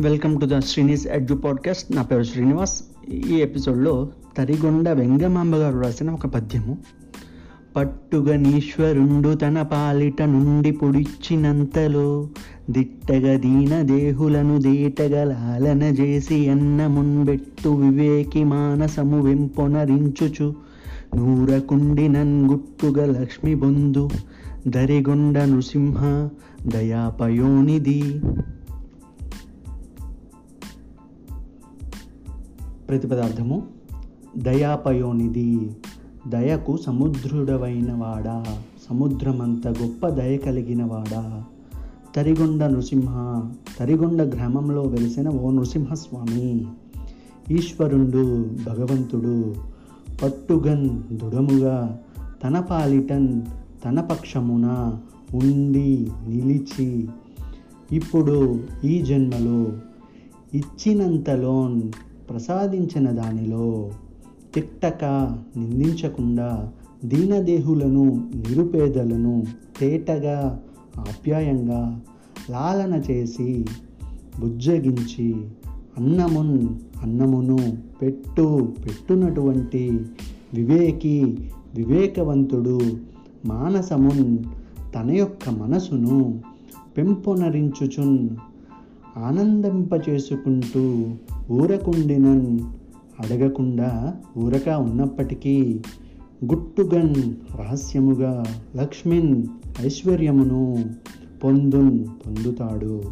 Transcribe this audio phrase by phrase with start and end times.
[0.00, 1.96] Welcome to the Srini's edu podcast.
[1.96, 2.82] నా పేరు శ్రీనివాస్.
[3.12, 6.78] ఈ ఎపిసోడ్లో తరిగొండ వెంగమాంబ గారు రాసిన ఒక పద్యము.
[7.76, 12.28] పట్టుగనీశ్వరుండు తన పాలిట నుండి పొడిచ్చినంతలో
[12.70, 20.54] దిట్టగ దీన దేహులను దేటగ చేసి చేసి అన్నమున్బెట్టు వివేకి మానసము వెంపొనరించుచు
[21.16, 24.10] నూరకుండి నన్గుట్టుగ లక్ష్మి బొందు.
[24.66, 26.28] దరిగొండ నృసింహ
[26.66, 28.20] దయాపయోనిధి
[32.88, 33.62] ప్రతిపదార్థము.
[34.36, 35.70] దయాపయోనిది
[36.28, 38.44] దయకు సముద్రుడవైన వాడా
[38.90, 41.44] సముద్రమంత గొప్ప దయ కలిగిన వాడా
[42.16, 43.42] తరిగొండ నృసింహ
[43.78, 46.66] తరిగొండ గ్రామంలో వెలిసిన ఓ నృసింహస్వామి.
[47.50, 49.54] ఈశ్వరుండు భగవంతుడు
[50.22, 51.98] పట్టుగన్ దృఢముగా
[52.44, 53.42] తన పాలిటన్
[53.84, 54.98] తన పక్షమున
[55.34, 57.08] ఉండి నిలిచి
[57.92, 59.72] ఇప్పుడు ఈ జన్మలో
[60.54, 61.82] ఇచ్చినంతలోన్
[62.30, 63.90] ప్రసాదించిన దానిలో
[64.54, 65.04] తిట్టక
[65.56, 66.72] నిందించకుండా
[67.04, 69.42] దీనదేహులను నిరుపేదలను
[69.80, 70.60] తేటగా
[70.98, 72.00] ఆప్యాయంగా
[72.50, 73.64] లాలన చేసి
[74.40, 75.34] బుజ్జగించి
[75.98, 76.68] అన్నమున్
[77.02, 77.58] అన్నమును
[78.02, 80.00] పెట్టు పెట్టునటువంటి
[80.54, 81.38] వివేకి
[81.74, 82.78] వివేకవంతుడు
[83.44, 84.38] మానసమున్
[84.94, 86.42] తన యొక్క మనసును
[86.98, 88.28] పెంపొనరించుచున్
[89.16, 90.84] ఆనందింపచేసుకుంటూ
[91.50, 92.60] ఊరకుండినన్
[93.20, 95.80] అడగకుండా ఊరక ఉన్నప్పటికీ
[96.44, 97.14] గుట్టుగన్
[97.58, 98.44] రహస్యముగా
[98.76, 99.46] లక్ష్మిన్
[99.80, 100.84] ఐశ్వర్యమును
[101.44, 103.02] పొందున్ పొందుతాడు.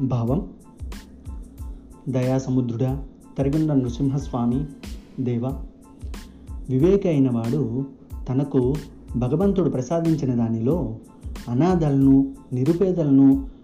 [0.00, 0.48] భావం
[2.08, 3.04] దయాసముద్రుడా
[3.38, 4.64] తరిగొండ నృసింహస్వామి
[5.20, 5.46] దేవ
[6.70, 7.86] వివేక అయినవాడు
[8.28, 8.74] తనకు
[9.16, 10.96] భగవంతుడు ప్రసాదించిన దానిలో
[11.48, 13.57] అనాథలను నిరుపేదలను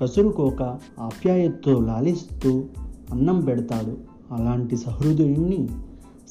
[0.00, 0.62] కసురుకోక
[1.00, 2.64] ఆప్యాయతతో లాలిస్తూ
[3.10, 3.96] అన్నం పెడతాడు.
[4.34, 5.68] అలాంటి సహృదయుణ్ణి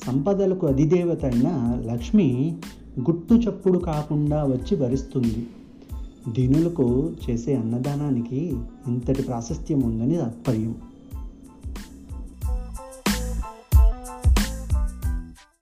[0.07, 2.57] సంపదలకు అధిదేవత అయిన లక్ష్మి
[2.99, 5.47] గుట్టు చప్పుడు కాకుండా వచ్చి భరిస్తుంది.
[6.33, 8.53] దీనులకు చేసే అన్నదానానికి
[8.87, 10.75] ఇంతటి ప్రాశస్త్యం ఉందని తాత్పర్యం